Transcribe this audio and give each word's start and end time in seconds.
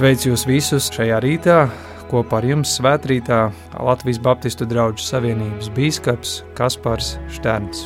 Sveicu 0.00 0.30
jūs 0.30 0.46
visus 0.48 0.86
šajā 0.94 1.18
rītā. 1.20 1.54
Kopā 2.08 2.38
ar 2.38 2.46
jums 2.48 2.70
svētkrītā 2.78 3.40
Latvijas 3.84 4.16
Baptistu 4.24 4.64
draugu 4.64 4.96
savienības 4.96 5.66
biskups 5.76 6.30
Kaspars 6.56 7.10
Šterns. 7.28 7.82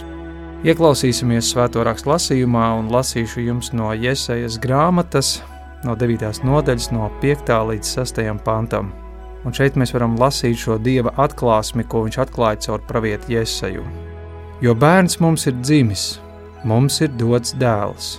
Ieklausīsimies 0.62 1.48
svēto 1.50 1.82
rakstu 1.82 2.12
lasījumā 2.12 2.68
un 2.78 2.92
lasīšu 2.94 3.42
jums 3.42 3.72
no 3.74 3.88
Iesaijas 3.90 4.60
grāmatas, 4.62 5.40
no 5.82 5.96
9. 5.98 6.38
nodaļas, 6.46 6.86
no 6.94 7.08
5. 7.18 7.50
līdz 7.72 7.90
6. 7.96 8.20
pantam. 8.46 8.92
Un 9.42 9.56
šeit 9.58 9.74
mēs 9.74 9.90
varam 9.96 10.14
lasīt 10.20 10.60
šo 10.60 10.76
dieva 10.78 11.10
atklāsmi, 11.24 11.82
ko 11.82 12.04
viņš 12.04 12.20
atklāja 12.28 12.60
caur 12.68 12.84
pravieti 12.86 13.40
Iesaju. 13.40 13.82
Jo 14.62 14.76
bērns 14.78 15.18
mums 15.18 15.48
ir 15.50 15.58
dzimis, 15.64 16.06
mums 16.62 17.00
ir 17.02 17.10
dots 17.18 17.58
dēls, 17.58 18.12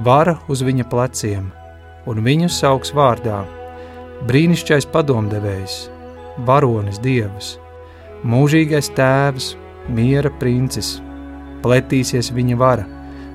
vara 0.00 0.38
uz 0.48 0.64
viņa 0.64 0.88
pleciem– 0.88 1.52
un 2.06 2.22
viņu 2.24 2.50
sauks 2.52 2.92
vārdā- 2.94 3.44
brīnišķīgais 4.28 4.86
padomdevējs, 4.92 5.76
varonis 6.46 7.00
dievs, 7.00 7.58
mūžīgais 8.24 8.90
tēvs, 8.96 9.54
miera 9.88 10.30
princis. 10.40 11.00
Pletīsies 11.62 12.30
viņa 12.32 12.56
vara, 12.56 12.86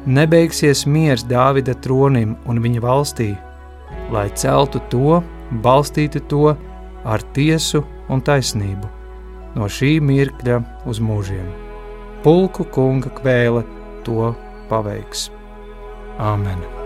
nebeigsies 0.06 0.86
miers 0.86 1.24
Dāvida 1.24 1.74
tronim 1.74 2.36
un 2.46 2.62
viņa 2.62 2.82
valstī, 2.82 3.38
lai 4.12 4.30
celtu 4.30 4.82
to, 4.90 5.24
balstītu 5.52 6.22
to 6.28 6.56
ar 7.06 7.22
tiesu 7.34 7.84
un 8.10 8.22
taisnību, 8.22 8.90
no 9.56 9.66
šī 9.66 9.98
mirkļa 10.02 10.64
uz 10.86 11.00
mūžiem. 11.00 11.48
Pulku 12.24 12.66
kunga 12.66 13.10
kvēle 13.22 13.64
to 14.04 14.34
paveiks. 14.70 15.30
Āmen! 16.20 16.79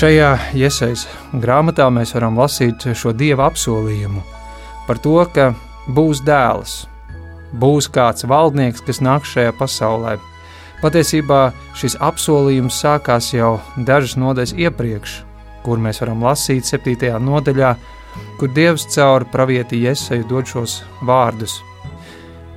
Šajā 0.00 0.28
iesaistas 0.56 1.10
grāmatā 1.42 1.84
mēs 1.92 2.14
varam 2.14 2.38
lasīt 2.40 2.86
šo 2.96 3.10
dieva 3.12 3.50
apsolījumu 3.50 4.22
par 4.86 4.96
to, 5.04 5.18
ka 5.28 5.50
būs 5.92 6.22
dēls, 6.24 6.76
būs 7.60 7.84
kāds 7.92 8.24
valdnieks, 8.24 8.80
kas 8.86 9.02
nāks 9.04 9.34
šajā 9.34 9.50
pasaulē. 9.58 10.14
Patiesībā 10.80 11.40
šis 11.76 11.98
apsolījums 12.00 12.78
sākās 12.80 13.28
jau 13.34 13.50
dažas 13.76 14.14
nodaļas 14.16 14.54
iepriekš, 14.56 15.16
kur 15.66 15.82
mēs 15.84 16.00
varam 16.00 16.24
lasīt 16.24 16.64
7. 16.64 17.10
nodaļā, 17.26 17.74
kur 18.40 18.54
Dievs 18.56 18.86
caur 18.94 19.26
pravieti 19.28 19.82
Ieseju 19.82 20.24
dod 20.30 20.48
šos 20.48 20.78
vārdus. 21.04 21.58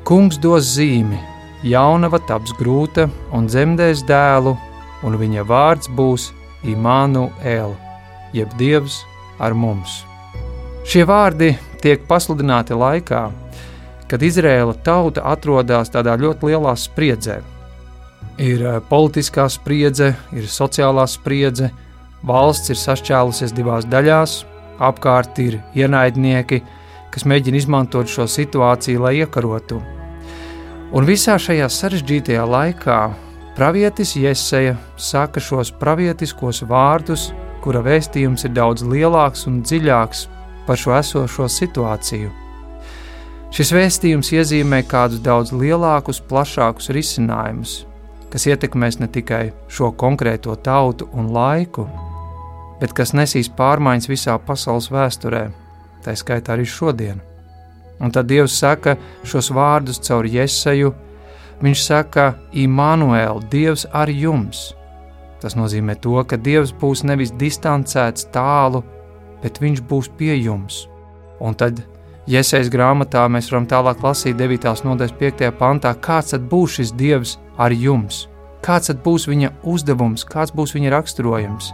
Kungs 0.08 0.40
dos 0.40 0.70
zīmi, 0.78 1.20
jaunava 1.68 2.24
taps 2.24 2.56
grūta 2.56 3.10
un 3.36 3.52
dzemdēs 3.52 4.06
dēlu, 4.08 4.56
un 5.04 5.20
viņa 5.20 5.44
vārds 5.52 5.92
būs 5.92 6.30
Imānuēl, 6.64 7.76
jeb 8.34 8.54
Dievs 8.60 9.02
ar 9.40 9.56
mums. 9.56 10.04
Šie 10.88 11.06
vārdi 11.08 11.54
tiek 11.84 12.04
pasludināti 12.08 12.76
laikā, 12.76 13.24
kad 14.08 14.24
Izraēla 14.24 14.76
tauta 14.86 15.24
atrodas 15.32 15.92
tādā 15.92 16.16
ļoti 16.20 16.52
lielā 16.52 16.76
spriedzē. 16.80 17.40
Ir 18.42 18.64
eh, 18.66 18.80
politiskā 18.90 19.48
spriedze, 19.52 20.14
ir 20.34 20.48
sociālā 20.50 21.06
spriedze, 21.10 21.70
valsts 22.26 22.74
ir 22.74 22.80
sašķēlusies 22.80 23.54
divās 23.56 23.88
daļās, 23.90 24.44
apkārt 24.84 25.40
ir 25.44 25.60
ienaidnieki, 25.78 26.62
kas 27.14 27.28
mēģina 27.30 27.60
izmantot 27.60 28.10
šo 28.10 28.26
situāciju, 28.30 29.04
lai 29.04 29.20
iekarotu. 29.22 29.82
Un 30.94 31.08
visā 31.10 31.40
šajā 31.42 31.68
sarežģītajā 31.74 32.44
laikā 32.46 32.98
Pravietis 33.54 34.16
Jēzeja 34.18 34.74
saka 34.98 35.38
šos 35.38 35.70
pravietiskos 35.78 36.64
vārdus, 36.66 37.28
kura 37.62 37.84
vēstījums 37.86 38.48
ir 38.48 38.56
daudz 38.58 38.82
lielāks 38.82 39.46
un 39.46 39.60
dziļāks 39.62 40.24
par 40.66 40.80
šo 40.82 40.96
esošo 40.98 41.46
situāciju. 41.46 42.32
Šis 43.54 43.72
vēstījums 43.78 44.32
iezīmē 44.34 44.80
kādus 44.90 45.22
daudz 45.22 45.54
lielākus, 45.54 46.24
plašākus 46.26 46.90
risinājumus, 46.98 47.76
kas 48.34 48.48
ietekmēs 48.50 48.98
ne 48.98 49.12
tikai 49.14 49.44
šo 49.70 49.92
konkrēto 49.94 50.58
tautu 50.58 51.12
un 51.14 51.30
laiku, 51.36 51.86
bet 52.82 52.98
kas 52.98 53.14
nesīs 53.14 53.54
pārmaiņas 53.54 54.10
visā 54.10 54.40
pasaules 54.42 54.90
vēsturē, 54.90 55.44
tā 56.02 56.18
skaitā 56.18 56.58
arī 56.58 56.66
šodien. 56.66 57.22
Un 58.02 58.10
tad 58.10 58.34
Dievs 58.34 58.58
saka 58.58 58.98
šos 59.22 59.54
vārdus 59.54 60.02
caur 60.02 60.26
Jēzeju 60.26 60.90
Viņš 61.62 61.84
saka, 61.86 62.34
Imānuēl, 62.54 63.44
Dievs 63.52 63.86
ar 63.94 64.10
jums. 64.10 64.72
Tas 65.44 65.58
nozīmē 65.60 65.96
to, 66.02 66.16
ka 66.24 66.40
Dievs 66.40 66.74
būs 66.80 67.04
nevis 67.04 67.34
distancēts 67.36 68.30
tālu, 68.34 68.84
bet 69.44 69.60
Viņš 69.62 69.84
būs 69.90 70.10
pie 70.18 70.38
jums. 70.40 70.88
Un 71.44 71.56
tad, 71.60 71.82
Iesaistīts 72.24 72.72
grāmatā, 72.72 73.26
mēs 73.28 73.50
varam 73.52 73.68
tālāk 73.68 74.04
lasīt 74.04 74.38
9. 74.40 74.70
nodaļas 74.88 75.16
5. 75.20 75.50
pantā, 75.60 75.92
kāds 76.00 76.32
tad 76.32 76.46
būs 76.48 76.78
šis 76.78 76.94
Dievs 76.96 77.34
ar 77.60 77.76
jums, 77.76 78.30
kāds 78.64 78.88
tad 78.88 79.02
būs 79.04 79.28
viņa 79.28 79.52
uzdevums, 79.68 80.24
kāds 80.24 80.56
būs 80.56 80.72
viņa 80.78 80.94
raksturojums. 80.96 81.74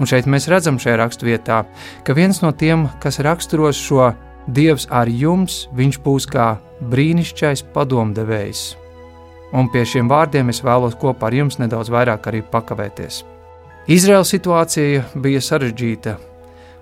Un 0.00 0.08
šeit 0.08 0.24
mēs 0.24 0.48
redzam 0.48 0.80
šajā 0.80 0.96
raksturvietā, 1.02 1.60
ka 2.04 2.16
viens 2.16 2.40
no 2.40 2.54
tiem, 2.56 2.88
kas 3.04 3.20
raksturos 3.20 3.76
šo 3.76 4.14
Dievs 4.48 4.88
ar 4.88 5.08
jums, 5.12 5.66
viņš 5.76 6.00
būs 6.00 6.30
kā 6.32 6.54
brīnišķīgais 6.80 7.66
padomdevējs 7.76 8.85
un 9.52 9.70
pie 9.70 9.84
šiem 9.86 10.08
vārdiem 10.10 10.50
es 10.50 10.62
vēlos 10.64 10.96
kopā 10.98 11.28
ar 11.28 11.36
jums 11.38 11.58
nedaudz 11.60 11.90
vairāk 11.92 12.26
arī 12.30 12.42
pakavēties. 12.50 13.22
Izraels 13.86 14.32
situācija 14.34 15.04
bija 15.22 15.42
sarežģīta, 15.44 16.16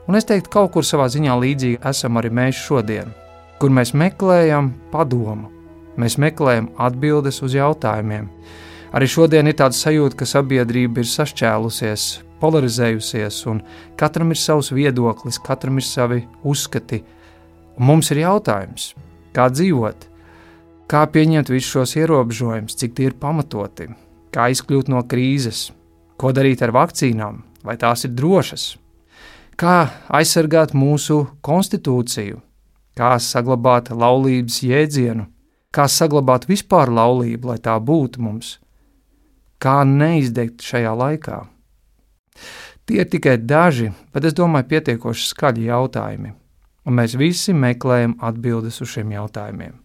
un 0.08 0.16
es 0.16 0.24
teiktu, 0.28 0.52
kaut 0.52 0.72
kur 0.72 0.86
savā 0.86 1.10
ziņā 1.12 1.36
līdzīgi 1.40 1.82
esam 1.90 2.16
arī 2.20 2.30
mēs 2.32 2.60
šodien, 2.64 3.10
kur 3.60 3.72
mēs 3.74 3.92
meklējam 3.92 4.72
padomu, 4.92 5.50
mēs 6.00 6.16
meklējam 6.16 6.70
atbildes 6.80 7.42
uz 7.44 7.56
jautājumiem. 7.58 8.30
Arī 8.94 9.08
šodien 9.10 9.50
ir 9.50 9.56
tāda 9.58 9.74
sajūta, 9.74 10.20
ka 10.20 10.26
sabiedrība 10.28 11.02
ir 11.02 11.08
sašķēlusies, 11.10 12.06
polarizējusies, 12.40 13.40
un 13.50 13.60
katram 13.98 14.30
ir 14.30 14.38
savs 14.38 14.70
viedoklis, 14.74 15.40
katram 15.42 15.80
ir 15.80 15.86
savi 15.86 16.20
uzskati. 16.46 17.02
Un 17.74 17.88
mums 17.90 18.12
ir 18.14 18.22
jautājums, 18.22 18.92
kā 19.34 19.48
dzīvot, 19.50 20.06
Kā 20.84 21.06
pieņemt 21.08 21.48
visus 21.48 21.70
šos 21.72 21.94
ierobežojumus, 21.96 22.76
cik 22.76 22.92
tie 22.96 23.08
ir 23.08 23.14
pamatoti, 23.16 23.88
kā 24.34 24.50
izkļūt 24.52 24.90
no 24.92 25.00
krīzes, 25.08 25.70
ko 26.20 26.32
darīt 26.36 26.60
ar 26.60 26.74
vakcīnām, 26.76 27.38
vai 27.64 27.76
tās 27.80 28.04
ir 28.04 28.12
drošas, 28.12 28.74
kā 29.56 29.76
aizsargāt 30.12 30.74
mūsu 30.76 31.22
konstitūciju, 31.46 32.42
kā 32.98 33.14
saglabāt 33.16 33.88
laulības 33.96 34.60
jēdzienu, 34.66 35.24
kā 35.74 35.86
saglabāt 35.88 36.44
vispār 36.50 36.92
laulību, 36.92 37.54
lai 37.54 37.58
tā 37.64 37.78
būtu 37.80 38.20
mums, 38.20 38.58
kā 39.56 39.80
neizdegt 39.88 40.62
šajā 40.62 40.92
laikā. 41.00 41.38
Tie 42.84 43.00
ir 43.00 43.08
tikai 43.08 43.38
daži, 43.40 43.88
bet 44.12 44.28
es 44.28 44.36
domāju, 44.36 44.68
pietiekoši 44.74 45.30
skaļi 45.30 45.70
jautājumi, 45.70 46.34
un 46.84 47.00
mēs 47.00 47.16
visi 47.16 47.56
meklējam 47.56 48.18
atbildes 48.20 48.82
uz 48.84 48.92
šiem 48.92 49.16
jautājumiem. 49.16 49.80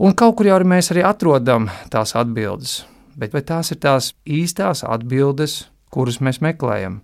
Un 0.00 0.14
kaut 0.16 0.38
kur 0.38 0.48
jau 0.48 0.56
mēs 0.64 0.88
arī 0.92 1.02
atrodam 1.04 1.68
tās 1.92 2.14
atbildes, 2.16 2.82
bet 3.16 3.34
vai 3.36 3.42
tās 3.44 3.74
ir 3.74 3.80
tās 3.82 4.14
īstās 4.24 4.80
atbildes, 4.88 5.66
kuras 5.92 6.16
mēs 6.24 6.40
meklējam? 6.40 7.02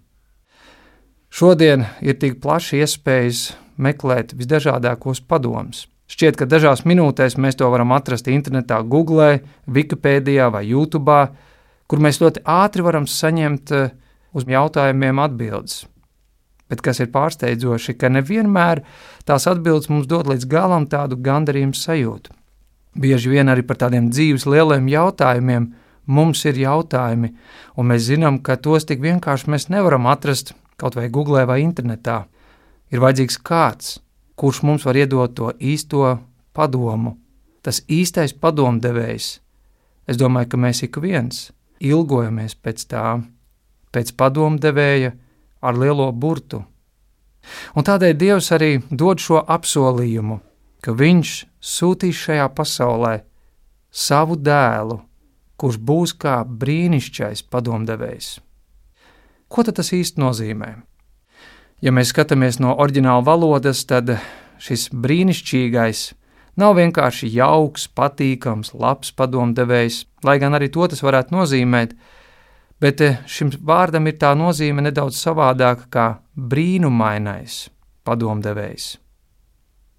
Šodien 1.28 1.84
ir 2.00 2.16
tik 2.16 2.38
plaši 2.40 2.80
iespējas 2.80 3.42
meklēt 3.76 4.32
visdažādākos 4.32 5.20
padomus. 5.28 5.84
Šķiet, 6.08 6.38
ka 6.40 6.46
dažās 6.48 6.86
minūtēs 6.88 7.36
mēs 7.36 7.58
to 7.60 7.68
varam 7.68 7.92
atrast 7.92 8.30
internetā, 8.32 8.80
Google, 8.80 9.42
Wikipēdijā 9.68 10.48
vai 10.54 10.64
YouTube, 10.64 11.18
kur 11.84 12.00
mēs 12.00 12.22
ļoti 12.22 12.46
ātri 12.48 12.86
varam 12.86 13.04
saņemt 13.04 13.74
eh, 13.76 13.92
uz 14.32 14.48
jautājumiem 14.48 15.20
atbildes. 15.20 15.82
Bet 16.68 16.80
kas 16.84 17.04
ir 17.04 17.12
pārsteidzoši, 17.12 17.98
ka 18.00 18.08
nevienmēr 18.12 18.80
tās 19.28 19.44
atbildes 19.52 19.92
mums 19.92 20.08
dod 20.08 20.32
līdz 20.32 20.48
galam 20.48 20.88
tādu 20.88 21.20
gandarījumu 21.20 21.76
sajūtu. 21.76 22.37
Bieži 22.98 23.30
vien 23.30 23.48
arī 23.48 23.62
par 23.66 23.78
tādiem 23.78 24.08
dzīves 24.10 24.46
lieliem 24.48 24.88
jautājumiem 24.90 25.68
mums 26.08 26.44
ir 26.48 26.58
jautājumi, 26.58 27.34
un 27.76 27.90
mēs 27.90 28.08
zinām, 28.08 28.40
ka 28.42 28.56
tos 28.56 28.88
tik 28.88 29.02
vienkārši 29.04 29.50
mēs 29.52 29.68
nevaram 29.72 30.08
atrast 30.10 30.54
kaut 30.80 30.96
vai 30.96 31.08
googlē 31.12 31.44
vai 31.46 31.60
internetā. 31.62 32.24
Ir 32.90 33.02
vajadzīgs 33.04 33.38
kāds, 33.44 33.98
kurš 34.38 34.62
mums 34.64 34.86
var 34.88 34.96
iedot 34.96 35.34
to 35.36 35.52
īsto 35.60 36.16
padomu, 36.56 37.18
tas 37.62 37.82
īstais 37.86 38.32
padomdevējs. 38.32 39.28
Es 40.08 40.16
domāju, 40.16 40.54
ka 40.54 40.60
mēs 40.64 40.82
ik 40.86 40.96
viens 41.02 41.50
ilgojamies 41.84 42.56
pēc 42.56 42.86
tā, 42.88 43.20
pēc 43.92 44.14
padomdevēja 44.16 45.12
ar 45.60 45.78
lielo 45.78 46.08
burtu. 46.12 46.62
Un 47.76 47.84
tādēļ 47.84 48.16
Dievs 48.18 48.50
arī 48.56 48.78
dod 48.90 49.20
šo 49.22 49.42
apsolījumu, 49.44 50.40
ka 50.82 50.94
Viņš 50.96 51.34
sūtīs 51.60 52.16
šajā 52.26 52.48
pasaulē 52.54 53.14
savu 53.90 54.36
dēlu, 54.36 55.00
kurš 55.58 55.78
būs 55.78 56.14
kā 56.18 56.42
brīnišķīgais 56.46 57.42
padomdevējs. 57.50 58.28
Ko 59.48 59.64
tas 59.64 59.92
īsti 59.96 60.20
nozīmē? 60.20 60.74
Ja 61.80 61.92
mēs 61.94 62.12
skatāmies 62.12 62.58
no 62.60 62.74
oriģināla 62.82 63.24
valodas, 63.24 63.84
tad 63.88 64.18
šis 64.62 64.88
brīnišķīgais 64.92 66.02
nav 66.58 66.76
vienkārši 66.78 67.30
jauks, 67.32 67.86
patīkams, 67.94 68.74
labs 68.74 69.12
padomdevējs, 69.14 70.02
lai 70.26 70.38
gan 70.42 70.58
arī 70.58 70.68
to 70.74 70.88
tas 70.90 71.02
varētu 71.06 71.36
nozīmēt, 71.36 71.94
bet 72.82 73.02
eh, 73.02 73.20
šim 73.26 73.54
vārdam 73.62 74.10
ir 74.10 74.18
tā 74.18 74.34
nozīme 74.38 74.84
nedaudz 74.84 75.18
savādāka 75.22 75.90
kā 75.90 76.06
brīnumainais 76.34 77.68
padomdevējs. 78.06 78.96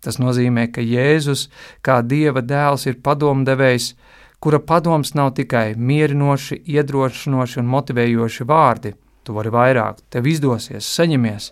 Tas 0.04 0.20
nozīmē, 0.22 0.70
ka 0.72 0.82
Jēzus, 0.82 1.48
kā 1.84 2.00
Dieva 2.06 2.42
dēls, 2.46 2.86
ir 2.88 3.00
padomdevējs, 3.04 3.94
kura 4.40 4.62
padoms 4.64 5.14
nav 5.18 5.34
tikai 5.36 5.74
mierinoši, 5.76 6.62
iedrošinoši 6.76 7.60
un 7.60 7.72
motivējoši 7.74 8.48
vārdi. 8.48 8.94
Tu 9.24 9.36
vari 9.36 9.52
vairāk, 9.54 10.00
tev 10.10 10.28
izdosies, 10.32 10.88
saņemies. 10.88 11.52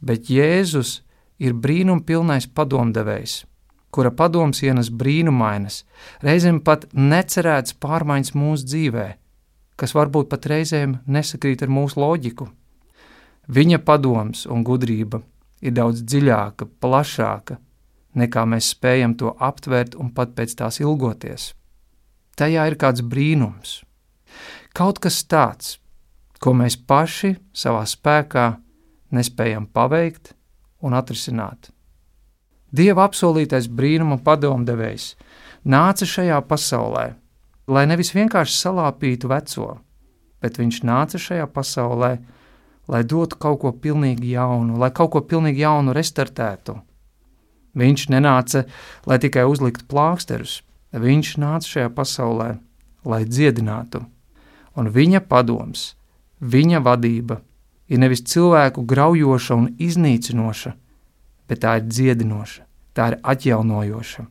Bet 0.00 0.30
Jēzus 0.30 1.00
ir 1.42 1.56
brīnumpilnais 1.58 2.46
padomdevējs, 2.54 3.40
kura 3.90 4.14
padoms 4.14 4.62
ienes 4.62 4.92
brīnumainas, 4.94 5.82
reizēm 6.22 6.62
pat 6.64 6.86
necerētas 6.94 7.74
pārmaiņas 7.82 8.36
mūsu 8.38 8.70
dzīvēm 8.70 9.18
kas 9.80 9.96
varbūt 9.96 10.28
pat 10.28 10.48
reizēm 10.50 10.98
nesakrīt 11.08 11.64
ar 11.64 11.72
mūsu 11.72 12.00
loģiku. 12.02 12.50
Viņa 13.50 13.80
padoms 13.86 14.44
un 14.50 14.64
gudrība 14.66 15.22
ir 15.60 15.74
daudz 15.76 16.02
dziļāka, 16.04 16.66
plašāka, 16.80 17.58
nekā 18.16 18.44
mēs 18.48 18.72
spējam 18.74 19.14
to 19.20 19.34
aptvert 19.38 19.96
un 20.00 20.10
pat 20.14 20.34
pēc 20.36 20.56
tās 20.58 20.80
ilgoties. 20.82 21.52
Tajā 22.36 22.64
ir 22.70 22.76
kāds 22.80 23.04
brīnums, 23.04 23.80
kaut 24.76 25.00
kas 25.04 25.20
tāds, 25.28 25.76
ko 26.40 26.54
mēs 26.56 26.78
paši 26.88 27.34
savā 27.52 27.84
spēkā 27.88 28.46
nespējam 29.12 29.66
paveikt 29.68 30.32
un 30.80 30.96
atrisināt. 30.96 31.68
Dieva 32.70 33.04
apsolītais 33.08 33.66
brīnuma 33.68 34.20
padomdevējs 34.24 35.12
nāca 35.66 36.06
šajā 36.06 36.38
pasaulē, 36.48 37.06
lai 37.68 37.86
nevis 37.90 38.14
vienkārši 38.14 38.56
salāpītu 38.56 39.28
veco, 39.28 39.72
bet 40.40 40.56
viņš 40.56 40.84
nāca 40.86 41.20
šajā 41.20 41.48
pasaulē, 41.52 42.14
lai 42.16 42.39
dotu 43.06 43.38
kaut 43.38 43.60
ko 43.62 43.72
pilnīgi 43.72 44.34
jaunu, 44.34 44.78
lai 44.82 44.90
kaut 44.94 45.12
ko 45.14 45.22
pilnīgi 45.22 45.62
jaunu 45.62 45.94
restartētu. 45.94 46.76
Viņš 47.78 48.08
nenāca, 48.10 48.64
lai 49.06 49.18
tikai 49.22 49.44
uzliktu 49.46 49.86
plāksterus, 49.90 50.60
viņš 50.90 51.36
nāca 51.38 51.70
šajā 51.70 51.92
pasaulē, 51.94 52.48
lai 53.06 53.22
dziedinātu, 53.24 54.02
un 54.74 54.90
viņa 54.90 55.22
padoms, 55.30 55.94
viņa 56.40 56.82
vadība 56.82 57.38
ir 57.90 58.02
nevis 58.02 58.24
cilvēku 58.26 58.82
graujoša 58.86 59.54
un 59.54 59.68
iznīcinoša, 59.78 60.74
bet 61.48 61.62
tā 61.62 61.76
ir 61.78 61.86
dziedinoša, 61.86 62.66
tā 62.94 63.12
ir 63.12 63.18
atjaunojoša. 63.22 64.26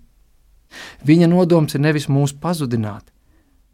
Viņa 1.08 1.28
nodoms 1.32 1.76
ir 1.76 1.84
nevis 1.84 2.08
mūs 2.12 2.36
pazudināt, 2.44 3.08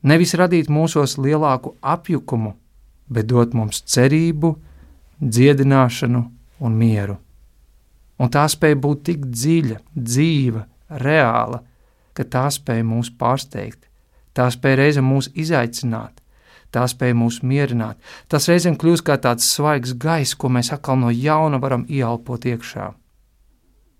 nevis 0.03 0.33
radīt 0.37 0.69
mūsos 0.69 1.17
lielāku 1.17 1.75
apjukumu, 1.81 2.53
bet 3.09 3.27
dot 3.29 3.53
mums 3.53 3.81
cerību, 3.81 4.55
dziedināšanu 5.21 6.23
un 6.59 6.75
mieru. 6.79 7.17
Un 8.19 8.31
tā 8.31 8.45
spēja 8.51 8.77
būt 8.79 9.03
tik 9.09 9.25
dziļa, 9.27 9.79
dzīva, 9.95 10.65
reāla, 11.03 11.61
ka 12.15 12.23
tā 12.23 12.45
spēja 12.53 12.85
mūs 12.87 13.11
pārsteigt, 13.19 13.89
tā 14.35 14.47
spēja 14.53 14.79
reizēm 14.83 15.09
mūs 15.11 15.31
izaicināt, 15.35 16.21
tā 16.71 16.85
spēja 16.91 17.15
mūs 17.19 17.41
mierināt. 17.43 17.99
Tas 18.31 18.47
reizēm 18.51 18.77
kļūst 18.79 19.05
kā 19.07 19.17
tāds 19.19 19.47
svaigs 19.51 19.95
gaiss, 19.99 20.35
ko 20.35 20.51
mēs 20.51 20.71
atkal 20.75 20.99
no 21.01 21.11
jauna 21.11 21.59
varam 21.63 21.83
ieelpot 21.89 22.47
iekšā. 22.47 22.93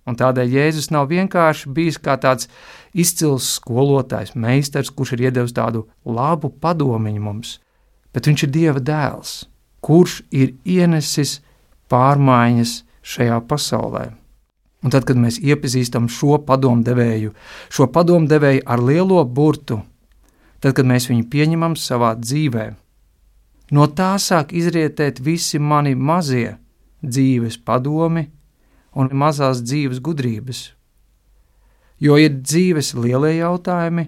Un 0.06 0.18
tādēļ 0.20 0.52
Jēzus 0.54 0.92
nav 0.94 1.10
vienkārši 1.10 1.72
bijis 1.74 1.98
kā 1.98 2.14
tāds 2.22 2.48
izcils 2.94 3.48
skolotājs, 3.58 4.36
meistars, 4.38 4.92
kurš 4.94 5.16
ir 5.16 5.26
iedevis 5.28 5.56
tādu 5.58 5.88
labu 6.06 6.52
padomiņu 6.62 7.24
mums, 7.26 7.58
bet 8.14 8.30
viņš 8.30 8.46
ir 8.46 8.52
Dieva 8.54 8.84
dēls, 8.86 9.40
kurš 9.86 10.22
ir 10.34 10.56
ienesis 10.66 11.40
pārmaiņas 11.92 12.78
šajā 13.06 13.40
pasaulē. 13.50 14.06
Un 14.86 14.94
tad, 14.94 15.06
kad 15.10 15.18
mēs 15.18 15.40
iepazīstam 15.42 16.08
šo 16.12 16.40
padomdevēju, 16.46 17.34
šo 17.74 17.88
padomdevēju 17.94 18.66
ar 18.70 18.82
lielo 18.86 19.24
burtu, 19.26 19.80
tad, 20.62 20.76
kad 20.78 20.86
mēs 20.86 21.10
viņu 21.10 21.26
pieņemam 21.32 21.78
savā 21.78 22.14
dzīvē, 22.22 22.68
no 23.74 23.88
tā 23.98 24.14
sāk 24.22 24.54
izrietēt 24.54 25.22
visi 25.26 25.62
mani 25.62 25.96
mazie 25.98 26.58
dzīves 27.06 27.58
padomi, 27.66 28.28
un 28.96 29.12
mazās 29.12 29.62
dzīves 29.66 30.00
gudrības. 30.04 30.62
Jo 32.00 32.18
ir 32.20 32.40
dzīves 32.42 32.94
lielie 32.98 33.38
jautājumi 33.40 34.08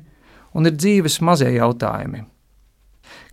un 0.55 0.67
ir 0.67 0.75
dzīves 0.75 1.19
mazie 1.24 1.51
jautājumi. 1.55 2.24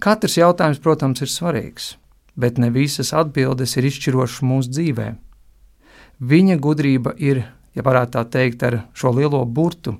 Katrs 0.02 0.36
jautājums, 0.38 0.80
protams, 0.82 1.22
ir 1.22 1.30
svarīgs, 1.30 1.94
bet 2.36 2.58
ne 2.58 2.70
visas 2.74 3.12
atbildes 3.14 3.76
ir 3.78 3.88
izšķirošas 3.90 4.42
mūsu 4.46 4.72
dzīvē. 4.74 5.08
Viņa 6.24 6.58
gudrība 6.62 7.14
ir, 7.18 7.44
ja 7.74 7.82
varētu 7.86 8.16
tā 8.16 8.24
teikt, 8.36 8.62
ar 8.62 8.80
šo 8.94 9.14
lielo 9.16 9.42
burtu, 9.44 9.96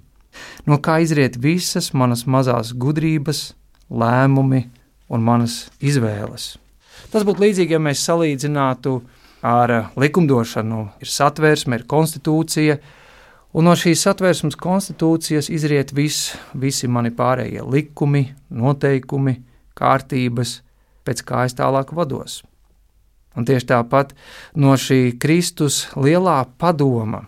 no 0.67 0.79
kā 0.79 1.01
izriet 1.03 1.39
visas 1.41 1.93
manas 1.95 2.25
mazās 2.27 2.73
gudrības, 2.75 3.53
lēmumi 3.91 4.65
un 5.11 5.25
manas 5.25 5.65
izvēles. 5.83 6.55
Tas 7.13 7.27
būtu 7.27 7.45
līdzīgi, 7.45 7.77
ja 7.77 7.83
mēs 7.83 8.03
salīdzinātu 8.07 8.99
ar 9.45 9.75
likumdošanu, 10.01 10.85
ir 11.05 11.11
satversme, 11.11 11.79
ir 11.79 11.89
konstitūcija. 11.91 12.79
Un 13.55 13.69
no 13.69 13.75
šīs 13.79 14.01
satversmes 14.03 14.57
konstitūcijas 14.59 15.51
izriet 15.53 15.93
vis, 15.95 16.33
visi 16.59 16.89
mani 16.91 17.13
pārējie 17.15 17.63
likumi, 17.63 18.25
noteikumi, 18.51 19.37
kārtības, 19.79 20.57
pēc 21.05 21.23
kā 21.29 21.45
es 21.49 21.57
tālāk 21.59 21.93
vados. 21.97 22.43
Un 23.35 23.47
tieši 23.47 23.67
tāpat 23.73 24.13
no 24.55 24.77
šī 24.79 25.17
Kristus 25.19 25.85
lielā 25.99 26.45
padoma, 26.59 27.25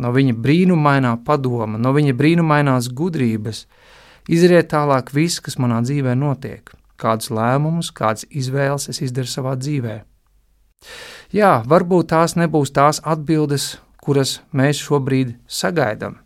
no 0.00 0.12
viņa 0.12 0.36
brīnumainā 0.40 1.12
padoma, 1.24 1.78
no 1.80 1.92
viņa 1.96 2.16
brīnumainās 2.16 2.88
gudrības, 2.96 3.66
izriet 4.32 4.72
tālāk 4.72 5.12
viss, 5.12 5.40
kas 5.40 5.58
manā 5.60 5.82
dzīvē 5.84 6.16
notiek, 6.16 6.72
kādus 7.00 7.30
lēmumus, 7.34 7.92
kādas 7.92 8.24
izvēles 8.30 8.88
es 8.92 9.02
izdaru 9.04 9.28
savā 9.28 9.56
dzīvēm. 9.60 10.04
Jā, 11.34 11.60
varbūt 11.68 12.12
tās 12.12 12.36
nebūs 12.38 12.72
tās 12.72 13.02
atbildes, 13.04 13.76
kuras 14.00 14.40
mēs 14.56 14.80
šobrīd 14.80 15.34
sagaidām, 15.50 16.20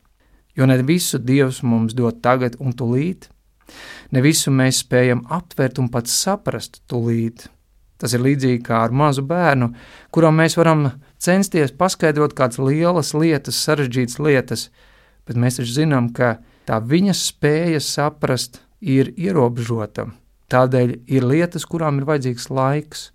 jo 0.55 0.67
ne 0.69 0.77
visu 0.87 1.19
Dievs 1.19 1.63
mums 1.65 1.97
dod 1.97 2.21
tagad 2.23 2.59
un 2.61 2.75
tūlīt, 2.77 3.31
ne 4.11 4.23
visu 4.25 4.53
mēs 4.55 4.83
spējam 4.85 5.25
aptvert 5.31 5.81
un 5.83 5.89
pat 5.93 6.11
saprast 6.11 6.83
tūlīt. 6.91 7.49
Tas 8.01 8.15
ir 8.17 8.23
līdzīgi 8.25 8.63
kā 8.65 8.79
ar 8.87 8.95
mazu 8.97 9.23
bērnu, 9.29 9.75
kuram 10.15 10.39
mēs 10.41 10.57
varam 10.57 10.87
censties 11.21 11.75
paskaidrot 11.77 12.33
kādas 12.37 12.61
lielas 12.63 13.13
lietas, 13.13 13.61
sarežģītas 13.61 14.17
lietas, 14.25 14.69
bet 15.29 15.37
mēs 15.37 15.61
taču 15.61 15.77
zinām, 15.83 16.09
ka 16.17 16.39
tā 16.69 16.81
viņa 16.81 17.15
spēja 17.17 17.83
saprast 17.85 18.63
ir 18.81 19.13
ierobežota. 19.21 20.09
Tādēļ 20.51 20.95
ir 21.13 21.27
lietas, 21.29 21.67
kurām 21.69 22.01
ir 22.01 22.09
vajadzīgs 22.09 22.49
laiks. 22.51 23.11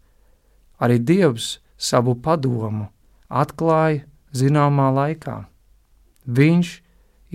Arī 0.79 0.99
Dievs 1.01 1.57
savu 1.75 2.15
padomu 2.15 2.87
atklāja 3.29 4.05
zināmā 4.35 4.91
laikā. 4.93 5.41
Viņš 6.25 6.71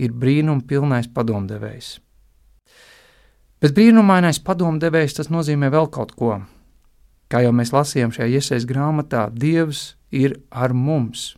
ir 0.01 0.15
brīnum 0.17 0.63
pilnais 0.67 1.09
padomdevējs. 1.11 1.99
Bet 3.61 3.75
brīnumainais 3.77 4.39
padomdevējs 4.41 5.19
tas 5.19 5.29
nozīmē 5.29 5.69
vēl 5.69 5.85
kaut 5.93 6.15
ko. 6.17 6.39
Kā 7.29 7.43
jau 7.45 7.51
mēs 7.53 7.69
lasījām 7.75 8.09
šajā 8.11 8.27
iesaistas 8.39 8.65
grāmatā, 8.67 9.27
Dievs 9.29 9.93
ir 10.09 10.39
ar 10.49 10.73
mums. 10.73 11.35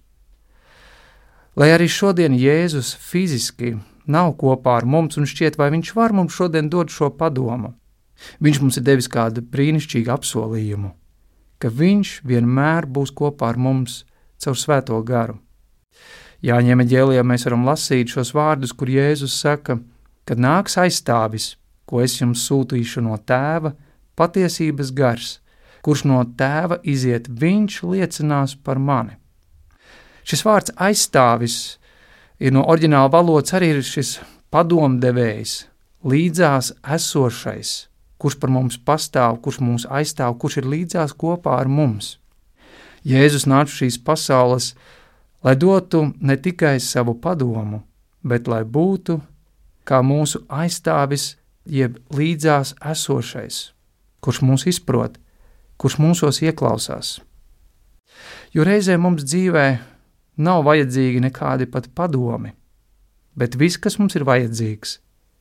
Lai 1.60 1.70
arī 1.76 1.90
šodien 1.92 2.34
Jēzus 2.34 2.96
fiziski 2.98 3.76
nav 4.08 4.32
kopā 4.40 4.80
ar 4.80 4.88
mums, 4.90 5.20
un 5.20 5.28
šķiet, 5.30 5.60
vai 5.60 5.70
Viņš 5.76 5.92
var 5.98 6.16
mums 6.16 6.34
šodien 6.34 6.70
dot 6.72 6.90
šo 6.90 7.12
padomu. 7.14 7.74
Viņš 8.40 8.62
mums 8.64 8.80
ir 8.80 8.86
devis 8.88 9.10
kādu 9.12 9.44
brīnišķīgu 9.44 10.14
apsolījumu, 10.16 10.94
ka 11.60 11.70
Viņš 11.70 12.22
vienmēr 12.24 12.88
būs 12.88 13.12
kopā 13.12 13.52
ar 13.52 13.60
mums 13.60 14.06
caur 14.40 14.58
Svēto 14.58 15.02
garu. 15.04 15.38
Jāņem 16.44 16.88
ģēlijā 16.88 17.24
mēs 17.24 17.46
varam 17.48 17.68
lasīt 17.68 18.16
šos 18.16 18.34
vārdus, 18.36 18.74
kur 18.76 18.90
Jēzus 18.92 19.36
saka, 19.40 19.78
kad 20.28 20.40
nāks 20.40 20.80
aizstāvis, 20.80 21.54
ko 21.86 22.02
es 22.04 22.20
jums 22.20 22.46
sūtīšu 22.48 23.04
no 23.06 23.18
tēva, 23.18 23.74
patiesības 24.16 24.92
gars, 24.96 25.40
kurš 25.84 26.06
no 26.08 26.22
tēva 26.40 26.80
iziet, 26.84 27.28
viņš 27.28 27.82
liecinās 27.84 28.56
par 28.64 28.80
mani. 28.80 29.18
Šis 30.24 30.46
vārds 30.48 30.72
aizstāvis 30.80 31.58
ir 32.40 32.54
no 32.56 32.64
oriģināla 32.72 33.12
valodas 33.12 33.56
arī 33.58 33.74
šis 33.84 34.18
padomdevējs, 34.54 35.56
līdzās 36.08 36.72
esošais, 36.96 37.74
kurš 38.18 38.40
par 38.40 38.52
mums 38.56 38.78
pastāv, 38.80 39.42
kurš 39.44 39.60
mūs 39.60 39.88
aizstāv, 39.90 40.38
kurš 40.40 40.62
ir 40.62 40.70
līdzās 40.72 41.16
kopā 41.20 41.58
ar 41.60 41.68
mums. 41.68 42.18
Jēzus 43.04 43.44
nāca 43.52 43.72
šīs 43.72 43.98
pasaules, 44.00 44.74
lai 45.44 45.58
dotu 45.60 46.06
ne 46.22 46.38
tikai 46.40 46.78
savu 46.80 47.18
padomu, 47.20 47.82
bet 48.24 48.48
lai 48.48 48.64
būtu 48.64 49.20
kā 49.84 50.00
mūsu 50.00 50.46
aizstāvis, 50.48 51.34
jeb 51.66 52.00
līdzās 52.14 52.74
esošais, 52.80 53.72
kurš 54.24 54.42
mūs 54.44 54.68
izprot, 54.70 55.18
kurš 55.78 56.00
mūsos 56.00 56.42
ieklausās. 56.44 57.20
Jo 58.54 58.66
reizē 58.68 58.98
mums 59.02 59.26
dzīvē 59.26 59.68
nav 60.38 60.64
vajadzīgi 60.68 61.24
nekādi 61.24 61.68
pat 61.70 61.90
padomi, 61.96 62.54
bet 63.36 63.58
viss, 63.58 63.80
kas 63.82 63.98
mums 64.00 64.16
ir 64.16 64.26
vajadzīgs, 64.28 65.00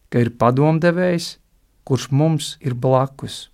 ka 0.08 0.22
ir 0.22 0.32
padomdevējs, 0.40 1.36
kurš 1.84 2.10
mums 2.10 2.56
ir 2.60 2.74
blakus. 2.74 3.48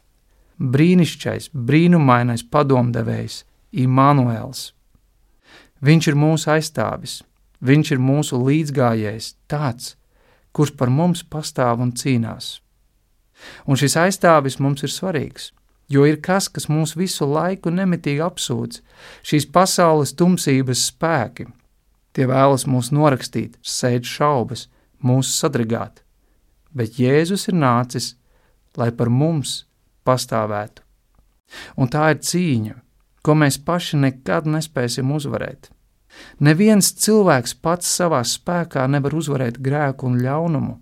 Brīnišķīgais, 0.59 1.53
brīnumainais 1.55 2.43
padomdevējs, 2.51 3.45
Imants. 3.79 4.73
Viņš 5.85 6.09
ir 6.11 6.17
mūsu 6.19 6.51
aizstāvis, 6.51 7.21
viņš 7.63 7.93
ir 7.95 8.01
mūsu 8.03 8.41
līdzgājējs, 8.43 9.35
tāds, 9.47 9.98
kurš 10.59 10.75
par 10.75 10.91
mums 10.91 11.23
pastāv 11.23 11.79
un 11.85 11.93
cīnās. 11.95 12.59
Un 13.71 13.79
šis 13.79 13.95
aizstāvis 14.03 14.59
mums 14.59 14.83
ir 14.83 14.91
svarīgs, 14.91 15.53
jo 15.87 16.03
ir 16.09 16.19
kas, 16.25 16.49
kas 16.51 16.67
mūs 16.67 16.97
visu 16.99 17.29
laiku 17.31 17.71
nemitīgi 17.71 18.25
apsūdz, 18.27 18.81
šīs 19.23 19.47
pasaules 19.55 20.17
tumsības 20.19 20.89
spēki. 20.91 21.47
Tie 22.13 22.27
vēlas 22.27 22.67
mūs 22.67 22.91
norakstīt, 22.91 23.55
sēž 23.63 24.11
šaubas, 24.19 24.67
mūs 24.99 25.31
sadragāt, 25.39 26.03
bet 26.75 26.99
Jēzus 26.99 27.47
ir 27.53 27.55
nācis, 27.63 28.17
lai 28.75 28.91
par 28.91 29.15
mums 29.15 29.61
pastāvētu. 30.03 30.83
Un 31.79 31.87
tā 31.87 32.11
ir 32.13 32.23
cīņa, 32.27 32.75
ko 33.23 33.39
mēs 33.39 33.63
paši 33.63 34.03
nekad 34.03 34.51
nespēsim 34.51 35.15
uzvarēt. 35.15 35.71
Neviens 36.41 36.93
cilvēks 37.03 37.57
pats 37.63 37.89
savā 37.99 38.21
spēkā 38.27 38.87
nevar 38.91 39.15
uzvarēt 39.19 39.59
grēku 39.63 40.07
un 40.11 40.21
ļaunumu. 40.23 40.77